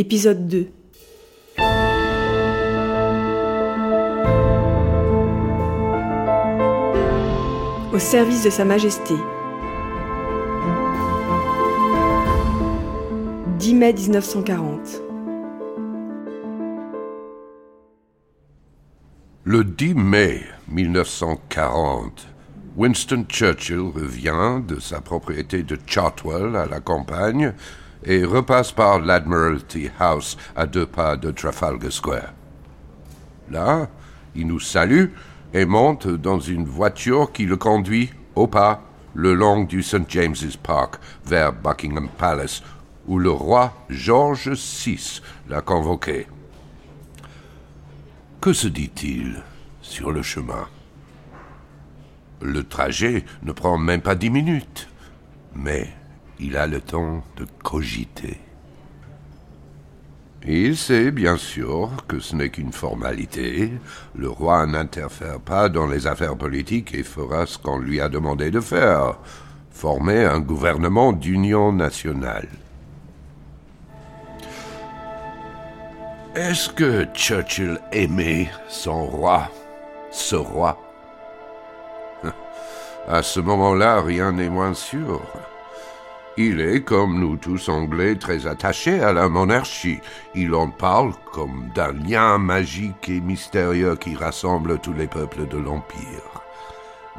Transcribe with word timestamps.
Épisode 0.00 0.48
2 0.48 0.66
Au 7.92 7.98
service 7.98 8.44
de 8.44 8.48
Sa 8.48 8.64
Majesté. 8.64 9.12
10 13.58 13.74
mai 13.74 13.92
1940 13.92 15.02
Le 19.44 19.64
10 19.64 19.94
mai 19.96 20.40
1940, 20.68 22.26
Winston 22.78 23.26
Churchill 23.28 23.90
revient 23.94 24.62
de 24.66 24.80
sa 24.80 25.02
propriété 25.02 25.62
de 25.62 25.76
Chartwell 25.86 26.56
à 26.56 26.64
la 26.64 26.80
campagne 26.80 27.52
et 28.04 28.24
repasse 28.24 28.72
par 28.72 29.00
l'Admiralty 29.00 29.90
House 29.98 30.36
à 30.56 30.66
deux 30.66 30.86
pas 30.86 31.16
de 31.16 31.30
Trafalgar 31.30 31.92
Square. 31.92 32.32
Là, 33.50 33.88
il 34.34 34.46
nous 34.46 34.60
salue 34.60 35.06
et 35.52 35.64
monte 35.64 36.06
dans 36.06 36.38
une 36.38 36.64
voiture 36.64 37.32
qui 37.32 37.44
le 37.44 37.56
conduit 37.56 38.10
au 38.34 38.46
pas 38.46 38.82
le 39.14 39.34
long 39.34 39.64
du 39.64 39.82
St. 39.82 40.08
James's 40.08 40.56
Park 40.56 41.00
vers 41.26 41.52
Buckingham 41.52 42.08
Palace, 42.16 42.62
où 43.06 43.18
le 43.18 43.30
roi 43.30 43.74
George 43.88 44.50
VI 44.50 45.20
l'a 45.48 45.60
convoqué. 45.60 46.26
Que 48.40 48.52
se 48.52 48.68
dit-il 48.68 49.42
sur 49.82 50.12
le 50.12 50.22
chemin? 50.22 50.68
Le 52.40 52.64
trajet 52.64 53.24
ne 53.42 53.52
prend 53.52 53.76
même 53.76 54.00
pas 54.00 54.14
dix 54.14 54.30
minutes, 54.30 54.88
mais 55.54 55.88
il 56.40 56.56
a 56.56 56.66
le 56.66 56.80
temps 56.80 57.22
de 57.36 57.46
cogiter. 57.62 58.40
Il 60.46 60.76
sait 60.76 61.10
bien 61.10 61.36
sûr 61.36 61.90
que 62.08 62.18
ce 62.18 62.34
n'est 62.34 62.48
qu'une 62.48 62.72
formalité. 62.72 63.72
Le 64.16 64.30
roi 64.30 64.66
n'interfère 64.66 65.38
pas 65.38 65.68
dans 65.68 65.86
les 65.86 66.06
affaires 66.06 66.36
politiques 66.36 66.94
et 66.94 67.02
fera 67.02 67.44
ce 67.44 67.58
qu'on 67.58 67.78
lui 67.78 68.00
a 68.00 68.08
demandé 68.08 68.50
de 68.50 68.60
faire, 68.60 69.18
former 69.70 70.24
un 70.24 70.40
gouvernement 70.40 71.12
d'union 71.12 71.72
nationale. 71.72 72.48
Est-ce 76.34 76.70
que 76.70 77.04
Churchill 77.12 77.78
aimait 77.92 78.48
son 78.68 79.04
roi, 79.04 79.50
ce 80.10 80.36
roi? 80.36 80.78
À 83.08 83.22
ce 83.22 83.40
moment-là, 83.40 84.00
rien 84.00 84.32
n'est 84.32 84.48
moins 84.48 84.74
sûr. 84.74 85.20
Il 86.42 86.58
est, 86.62 86.80
comme 86.80 87.20
nous 87.20 87.36
tous 87.36 87.68
Anglais, 87.68 88.16
très 88.16 88.46
attaché 88.46 89.02
à 89.02 89.12
la 89.12 89.28
monarchie. 89.28 89.98
Il 90.34 90.54
en 90.54 90.70
parle 90.70 91.12
comme 91.34 91.68
d'un 91.74 91.92
lien 91.92 92.38
magique 92.38 93.10
et 93.10 93.20
mystérieux 93.20 93.94
qui 93.96 94.14
rassemble 94.14 94.78
tous 94.78 94.94
les 94.94 95.06
peuples 95.06 95.46
de 95.46 95.58
l'Empire. 95.58 96.40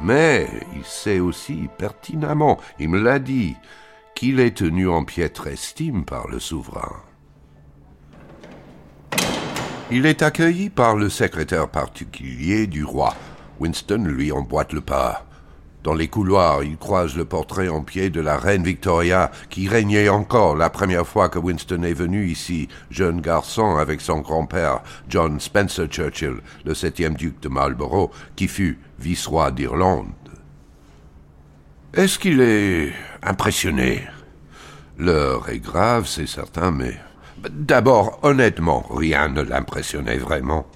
Mais 0.00 0.46
il 0.76 0.84
sait 0.84 1.18
aussi 1.18 1.68
pertinemment, 1.78 2.60
il 2.78 2.90
me 2.90 3.00
l'a 3.00 3.18
dit, 3.18 3.56
qu'il 4.14 4.38
est 4.38 4.58
tenu 4.58 4.88
en 4.88 5.02
piètre 5.02 5.48
estime 5.48 6.04
par 6.04 6.28
le 6.28 6.38
souverain. 6.38 7.02
Il 9.90 10.06
est 10.06 10.22
accueilli 10.22 10.70
par 10.70 10.94
le 10.94 11.08
secrétaire 11.08 11.68
particulier 11.68 12.68
du 12.68 12.84
roi. 12.84 13.14
Winston 13.58 14.04
lui 14.04 14.30
emboîte 14.30 14.72
le 14.72 14.80
pas. 14.80 15.27
Dans 15.84 15.94
les 15.94 16.08
couloirs, 16.08 16.64
il 16.64 16.76
croise 16.76 17.16
le 17.16 17.24
portrait 17.24 17.68
en 17.68 17.82
pied 17.82 18.10
de 18.10 18.20
la 18.20 18.36
reine 18.36 18.62
Victoria, 18.62 19.30
qui 19.48 19.68
régnait 19.68 20.08
encore 20.08 20.56
la 20.56 20.70
première 20.70 21.06
fois 21.06 21.28
que 21.28 21.38
Winston 21.38 21.82
est 21.82 21.94
venu 21.94 22.26
ici, 22.26 22.68
jeune 22.90 23.20
garçon 23.20 23.76
avec 23.76 24.00
son 24.00 24.20
grand-père, 24.20 24.80
John 25.08 25.40
Spencer 25.40 25.86
Churchill, 25.86 26.40
le 26.64 26.74
septième 26.74 27.14
duc 27.14 27.40
de 27.40 27.48
Marlborough, 27.48 28.10
qui 28.36 28.48
fut 28.48 28.78
vice-roi 28.98 29.50
d'Irlande. 29.50 30.12
Est-ce 31.94 32.18
qu'il 32.18 32.40
est 32.40 32.92
impressionné? 33.22 34.06
L'heure 34.98 35.48
est 35.48 35.60
grave, 35.60 36.06
c'est 36.06 36.26
certain, 36.26 36.70
mais 36.70 36.96
D'abord, 37.50 38.18
honnêtement, 38.22 38.84
rien 38.90 39.28
ne 39.28 39.42
l'impressionnait 39.42 40.18
vraiment. 40.18 40.66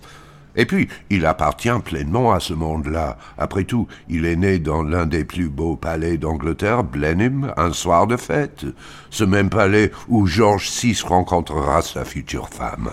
Et 0.55 0.67
puis, 0.67 0.89
il 1.09 1.25
appartient 1.25 1.71
pleinement 1.85 2.33
à 2.33 2.41
ce 2.41 2.53
monde-là. 2.53 3.17
Après 3.39 3.65
tout, 3.65 3.87
il 4.09 4.27
est 4.27 4.37
né 4.37 4.59
dans 4.59 4.83
l'un 4.83 5.07
des 5.07 5.25
plus 5.25 5.49
beaux 5.49 5.77
palais 5.77 6.19
d'Angleterre, 6.19 6.85
Blenheim, 6.85 7.53
un 7.57 7.73
soir 7.73 8.07
de 8.07 8.17
fête. 8.17 8.67
Ce 9.11 9.25
même 9.25 9.49
palais 9.49 9.91
où 10.09 10.27
George 10.27 10.71
VI 10.71 10.99
rencontrera 11.05 11.81
sa 11.81 12.05
future 12.05 12.49
femme. 12.49 12.91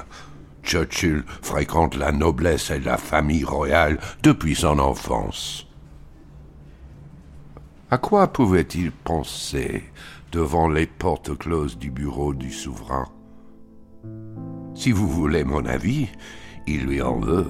Churchill 0.63 1.23
fréquente 1.41 1.95
la 1.95 2.11
noblesse 2.11 2.69
et 2.69 2.79
la 2.79 2.97
famille 2.97 3.43
royale 3.43 3.99
depuis 4.23 4.55
son 4.55 4.79
enfance. 4.79 5.67
À 7.91 7.97
quoi 7.97 8.27
pouvait-il 8.27 8.91
penser 8.91 9.83
devant 10.31 10.69
les 10.69 10.85
portes 10.85 11.35
closes 11.37 11.77
du 11.77 11.89
bureau 11.89 12.33
du 12.33 12.51
souverain? 12.51 13.07
Si 14.75 14.91
vous 14.91 15.07
voulez 15.09 15.43
mon 15.43 15.65
avis, 15.65 16.07
il 16.69 16.85
lui 16.85 17.01
en 17.01 17.19
veut. 17.19 17.47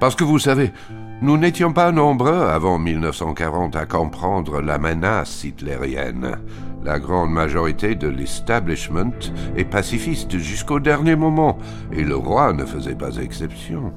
Parce 0.00 0.14
que 0.14 0.24
vous 0.24 0.38
savez, 0.38 0.72
nous 1.20 1.36
n'étions 1.36 1.72
pas 1.72 1.92
nombreux 1.92 2.48
avant 2.48 2.78
1940 2.78 3.76
à 3.76 3.86
comprendre 3.86 4.60
la 4.60 4.78
menace 4.78 5.44
hitlérienne. 5.44 6.36
La 6.84 6.98
grande 6.98 7.30
majorité 7.30 7.94
de 7.94 8.08
l'establishment 8.08 9.12
est 9.56 9.64
pacifiste 9.64 10.36
jusqu'au 10.38 10.80
dernier 10.80 11.14
moment, 11.14 11.58
et 11.92 12.02
le 12.02 12.16
roi 12.16 12.52
ne 12.52 12.64
faisait 12.64 12.96
pas 12.96 13.16
exception. 13.18 13.92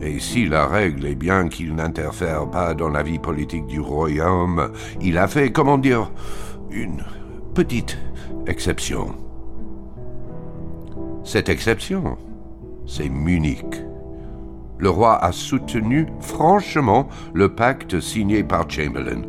Et 0.00 0.18
si 0.18 0.46
la 0.46 0.66
règle 0.66 1.06
est 1.06 1.14
bien 1.14 1.48
qu'il 1.48 1.74
n'interfère 1.74 2.48
pas 2.50 2.74
dans 2.74 2.90
la 2.90 3.02
vie 3.02 3.18
politique 3.18 3.66
du 3.66 3.80
royaume, 3.80 4.70
il 5.00 5.18
a 5.18 5.28
fait, 5.28 5.50
comment 5.50 5.78
dire, 5.78 6.10
une 6.70 7.02
petite 7.54 7.98
exception. 8.46 9.14
Cette 11.24 11.48
exception, 11.48 12.16
c'est 12.88 13.08
Munich. 13.08 13.84
Le 14.78 14.90
roi 14.90 15.22
a 15.22 15.30
soutenu 15.30 16.06
franchement 16.20 17.08
le 17.34 17.50
pacte 17.50 18.00
signé 18.00 18.42
par 18.42 18.68
Chamberlain. 18.68 19.22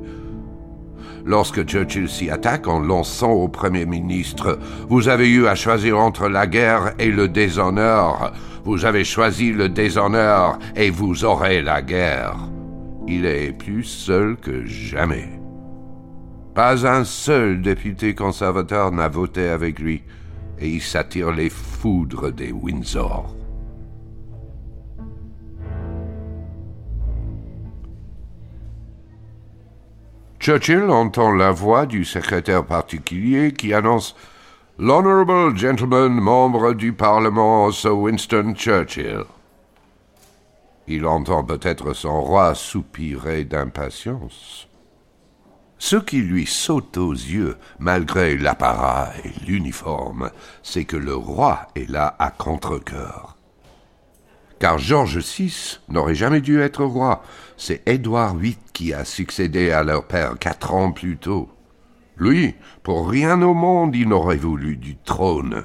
Lorsque 1.26 1.64
Churchill 1.66 2.08
s'y 2.10 2.30
attaque 2.30 2.68
en 2.68 2.80
lançant 2.80 3.32
au 3.32 3.50
Premier 3.50 3.86
ministre 3.86 4.58
Vous 4.88 5.10
avez 5.10 5.30
eu 5.30 5.48
à 5.48 5.56
choisir 5.56 6.00
entre 6.00 6.30
la 6.30 6.48
guerre 6.48 6.94
et 6.98 7.12
le 7.12 7.28
déshonneur. 7.28 8.32
Vous 8.64 8.86
avez 8.86 9.04
choisi 9.04 9.52
le 9.52 9.70
déshonneur 9.70 10.58
et 10.76 10.90
vous 10.90 11.26
aurez 11.26 11.62
la 11.62 11.82
guerre. 11.82 12.38
Il 13.08 13.26
est 13.26 13.52
plus 13.52 13.84
seul 13.84 14.38
que 14.38 14.66
jamais. 14.66 15.30
Pas 16.56 16.88
un 16.88 17.04
seul 17.04 17.62
député 17.62 18.16
conservateur 18.16 18.92
n'a 18.92 19.10
voté 19.10 19.50
avec 19.50 19.80
lui 19.80 20.04
et 20.60 20.70
il 20.70 20.82
s'attire 20.82 21.32
les 21.32 21.50
foudres 21.50 22.32
des 22.32 22.52
Windsor. 22.52 23.39
Churchill 30.40 30.90
entend 30.90 31.32
la 31.32 31.52
voix 31.52 31.86
du 31.86 32.06
secrétaire 32.06 32.66
particulier 32.66 33.52
qui 33.52 33.74
annonce 33.74 34.16
L'Honorable 34.78 35.58
Gentleman, 35.58 36.14
membre 36.14 36.72
du 36.74 36.94
Parlement, 36.94 37.70
Sir 37.74 37.98
Winston 37.98 38.54
Churchill. 38.56 39.26
Il 40.88 41.06
entend 41.06 41.44
peut-être 41.44 41.94
son 41.94 42.22
roi 42.22 42.56
soupirer 42.56 43.44
d'impatience. 43.44 44.70
Ce 45.78 45.98
qui 45.98 46.22
lui 46.22 46.46
saute 46.46 46.98
aux 46.98 47.12
yeux, 47.12 47.58
malgré 47.78 48.38
l'apparat 48.38 49.10
et 49.26 49.34
l'uniforme, 49.46 50.32
c'est 50.64 50.86
que 50.86 50.96
le 50.98 51.16
roi 51.16 51.68
est 51.76 51.90
là 51.90 52.16
à 52.18 52.32
contre-cœur. 52.32 53.39
Car 54.60 54.78
George 54.78 55.18
VI 55.20 55.80
n'aurait 55.88 56.16
jamais 56.16 56.42
dû 56.42 56.60
être 56.60 56.84
roi. 56.84 57.24
C'est 57.56 57.88
Édouard 57.88 58.36
VIII 58.36 58.58
qui 58.74 58.94
a 58.94 59.06
succédé 59.06 59.72
à 59.72 59.84
leur 59.84 60.06
père 60.06 60.38
quatre 60.38 60.74
ans 60.74 60.92
plus 60.92 61.18
tôt. 61.18 61.50
Lui, 62.18 62.56
pour 62.84 63.10
rien 63.10 63.42
au 63.42 63.54
monde, 63.54 63.96
il 63.96 64.10
n'aurait 64.10 64.36
voulu 64.36 64.76
du 64.76 64.98
trône. 64.98 65.64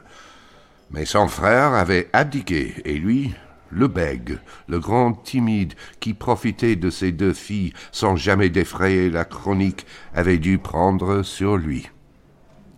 Mais 0.93 1.05
son 1.05 1.27
frère 1.27 1.73
avait 1.73 2.09
abdiqué, 2.13 2.75
et 2.85 2.95
lui, 2.95 3.35
le 3.71 3.89
bègue, 3.89 4.39
le 4.69 4.79
grand 4.79 5.13
timide, 5.13 5.75
qui 5.99 6.15
profitait 6.15 6.77
de 6.77 6.91
ses 6.91 7.11
deux 7.11 7.33
filles 7.33 7.73
sans 7.91 8.15
jamais 8.15 8.51
défrayer 8.51 9.11
la 9.11 9.25
chronique, 9.25 9.87
avait 10.15 10.39
dû 10.39 10.59
prendre 10.59 11.23
sur 11.23 11.57
lui. 11.57 11.91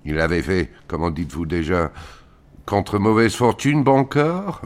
Il 0.07 0.19
avait 0.19 0.41
fait, 0.41 0.71
comment 0.89 1.11
dites-vous 1.11 1.45
déjà, 1.45 1.93
contre 2.65 2.99
mauvaise 2.99 3.35
fortune, 3.35 3.85
bon 3.85 4.05
cœur? 4.05 4.63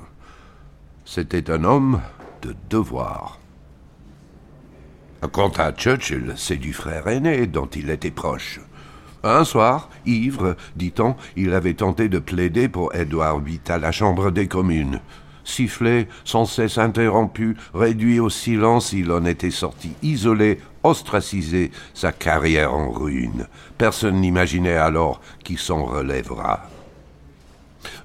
C'était 1.12 1.50
un 1.50 1.64
homme 1.64 2.00
de 2.40 2.54
devoir. 2.68 3.40
Quant 5.32 5.50
à 5.58 5.72
Churchill, 5.72 6.34
c'est 6.36 6.56
du 6.56 6.72
frère 6.72 7.08
aîné 7.08 7.48
dont 7.48 7.66
il 7.66 7.90
était 7.90 8.12
proche. 8.12 8.60
Un 9.24 9.42
soir, 9.42 9.90
ivre, 10.06 10.54
dit-on, 10.76 11.16
il 11.34 11.52
avait 11.52 11.74
tenté 11.74 12.08
de 12.08 12.20
plaider 12.20 12.68
pour 12.68 12.94
Édouard 12.94 13.40
VIII 13.40 13.58
à 13.70 13.78
la 13.78 13.90
Chambre 13.90 14.30
des 14.30 14.46
communes. 14.46 15.00
Sifflé, 15.42 16.06
sans 16.24 16.44
cesse 16.44 16.78
interrompu, 16.78 17.56
réduit 17.74 18.20
au 18.20 18.30
silence, 18.30 18.92
il 18.92 19.10
en 19.10 19.24
était 19.24 19.50
sorti 19.50 19.90
isolé, 20.04 20.60
ostracisé, 20.84 21.72
sa 21.92 22.12
carrière 22.12 22.72
en 22.72 22.88
ruine. 22.88 23.48
Personne 23.78 24.20
n'imaginait 24.20 24.76
alors 24.76 25.20
qui 25.42 25.56
s'en 25.56 25.86
relèvera. 25.86 26.70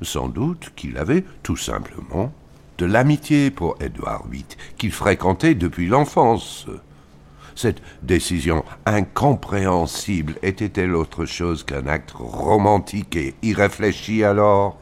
Sans 0.01 0.28
doute 0.28 0.72
qu'il 0.75 0.98
avait, 0.98 1.24
tout 1.44 1.58
simplement, 1.58 2.34
de 2.77 2.86
l'amitié 2.86 3.51
pour 3.51 3.75
Édouard 3.81 4.27
VIII, 4.30 4.45
qu'il 4.77 4.92
fréquentait 4.92 5.56
depuis 5.56 5.88
l'enfance. 5.88 6.68
Cette 7.56 7.81
décision 8.04 8.66
incompréhensible 8.86 10.36
était-elle 10.44 10.94
autre 10.94 11.25
chose 11.25 11.63
qu'un 11.63 11.88
acte 11.88 12.12
romantique 12.12 13.16
et 13.16 13.36
irréfléchi 13.44 14.24
alors? 14.24 14.77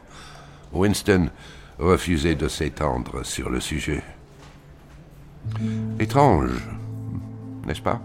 Winston 0.72 1.28
refusait 1.78 2.34
de 2.34 2.48
s'étendre 2.48 3.24
sur 3.24 3.48
le 3.48 3.60
sujet. 3.60 4.02
Étrange, 6.00 6.68
n'est-ce 7.66 7.82
pas? 7.82 8.00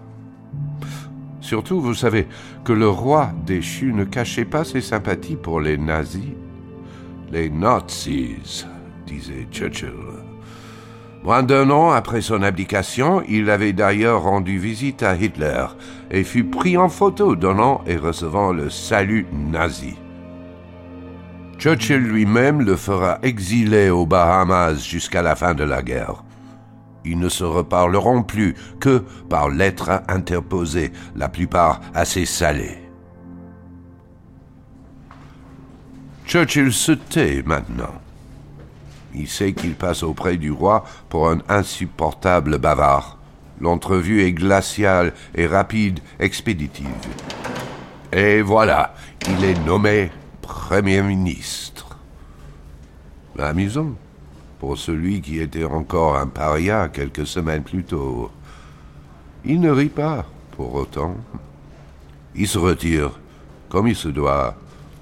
Surtout, 1.41 1.81
vous 1.81 1.95
savez, 1.95 2.27
que 2.63 2.73
le 2.73 2.89
roi 2.89 3.31
déchu 3.45 3.91
ne 3.91 4.03
cachait 4.03 4.45
pas 4.45 4.63
ses 4.63 4.81
sympathies 4.81 5.35
pour 5.37 5.61
les 5.61 5.77
nazis. 5.77 6.33
Les 7.31 7.49
Nazis, 7.49 8.67
disait 9.09 9.47
Churchill. 9.51 9.93
Moins 11.23 11.43
d'un 11.43 11.69
an 11.69 11.91
après 11.91 12.21
son 12.21 12.43
abdication, 12.43 13.23
il 13.27 13.49
avait 13.49 13.73
d'ailleurs 13.73 14.23
rendu 14.23 14.57
visite 14.57 15.03
à 15.03 15.15
Hitler 15.15 15.65
et 16.11 16.23
fut 16.23 16.45
pris 16.45 16.77
en 16.77 16.87
photo 16.87 17.35
donnant 17.35 17.81
et 17.85 17.97
recevant 17.97 18.53
le 18.53 18.69
salut 18.69 19.25
nazi. 19.33 19.95
Churchill 21.57 21.97
lui-même 21.97 22.61
le 22.61 22.77
fera 22.77 23.19
exiler 23.21 23.89
aux 23.89 24.05
Bahamas 24.05 24.87
jusqu'à 24.87 25.21
la 25.21 25.35
fin 25.35 25.53
de 25.53 25.65
la 25.65 25.81
guerre. 25.81 26.23
Ils 27.03 27.19
ne 27.19 27.29
se 27.29 27.43
reparleront 27.43 28.23
plus 28.23 28.55
que 28.79 29.03
par 29.29 29.49
lettres 29.49 30.01
interposées, 30.07 30.93
la 31.15 31.27
plupart 31.27 31.81
assez 31.93 32.25
salées. 32.25 32.77
Churchill 36.25 36.71
se 36.71 36.93
tait 36.93 37.43
maintenant. 37.45 37.95
Il 39.13 39.27
sait 39.27 39.53
qu'il 39.53 39.75
passe 39.75 40.03
auprès 40.03 40.37
du 40.37 40.51
roi 40.51 40.85
pour 41.09 41.29
un 41.29 41.39
insupportable 41.49 42.57
bavard. 42.57 43.17
L'entrevue 43.59 44.21
est 44.23 44.31
glaciale 44.31 45.13
et 45.35 45.47
rapide, 45.47 45.99
expéditive. 46.19 46.87
Et 48.11 48.41
voilà, 48.41 48.93
il 49.27 49.43
est 49.43 49.59
nommé 49.65 50.11
Premier 50.41 51.01
ministre. 51.01 51.97
Amusant 53.37 53.95
pour 54.59 54.77
celui 54.77 55.21
qui 55.21 55.39
était 55.39 55.63
encore 55.63 56.17
un 56.17 56.27
paria 56.27 56.89
quelques 56.89 57.25
semaines 57.25 57.63
plus 57.63 57.83
tôt. 57.83 58.29
Il 59.45 59.61
ne 59.61 59.71
rit 59.71 59.89
pas 59.89 60.25
pour 60.51 60.75
autant. 60.75 61.15
Il 62.35 62.47
se 62.47 62.57
retire, 62.57 63.11
comme 63.69 63.87
il 63.87 63.95
se 63.95 64.09
doit, 64.09 64.55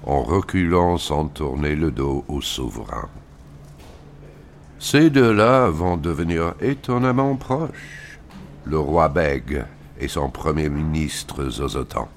en 0.04 0.22
reculant 0.22 0.96
sans 0.96 1.26
tourner 1.26 1.74
le 1.74 1.90
dos 1.90 2.24
au 2.28 2.40
souverain. 2.40 3.08
Ces 4.80 5.10
deux-là 5.10 5.70
vont 5.70 5.96
devenir 5.96 6.54
étonnamment 6.60 7.34
proches, 7.34 8.20
le 8.64 8.78
roi 8.78 9.08
Beg 9.08 9.64
et 9.98 10.06
son 10.06 10.30
premier 10.30 10.68
ministre 10.68 11.48
Zozotan. 11.48 12.08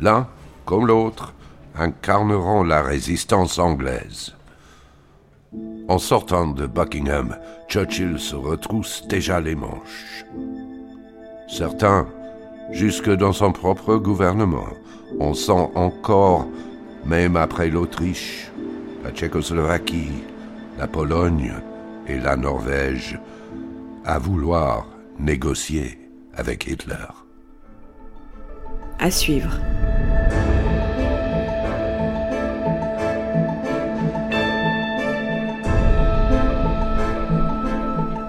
L'un, 0.00 0.26
comme 0.64 0.86
l'autre, 0.86 1.34
incarneront 1.76 2.62
la 2.62 2.82
résistance 2.82 3.58
anglaise. 3.58 4.34
En 5.88 5.98
sortant 5.98 6.46
de 6.46 6.66
Buckingham, 6.66 7.36
Churchill 7.68 8.18
se 8.18 8.34
retrousse 8.34 9.06
déjà 9.06 9.38
les 9.38 9.54
manches. 9.54 10.24
Certains, 11.48 12.06
jusque 12.72 13.10
dans 13.10 13.32
son 13.32 13.52
propre 13.52 13.96
gouvernement, 13.96 14.68
on 15.20 15.34
sent 15.34 15.70
encore, 15.74 16.46
même 17.04 17.36
après 17.36 17.68
l'Autriche, 17.68 18.50
la 19.04 19.10
Tchécoslovaquie, 19.10 20.22
la 20.78 20.86
Pologne 20.86 21.52
et 22.06 22.18
la 22.20 22.36
Norvège 22.36 23.18
à 24.04 24.18
vouloir 24.18 24.86
négocier 25.18 25.98
avec 26.34 26.68
Hitler. 26.68 26.94
À 29.00 29.10
suivre. 29.10 29.50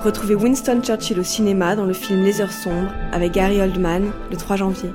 Retrouvez 0.02 0.34
Winston 0.34 0.82
Churchill 0.82 1.20
au 1.20 1.24
cinéma 1.24 1.76
dans 1.76 1.86
le 1.86 1.94
film 1.94 2.24
Les 2.24 2.42
Heures 2.42 2.52
sombres 2.52 2.94
avec 3.12 3.34
Gary 3.34 3.62
Oldman 3.62 4.12
le 4.32 4.38
3 4.38 4.56
janvier. 4.56 4.90